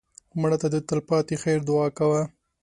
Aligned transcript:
مړه 0.39 0.57
ته 0.61 0.67
د 0.73 0.75
تل 0.87 0.99
پاتې 1.09 1.35
خیر 1.43 1.59
دعا 1.69 1.87
کوه 1.97 2.21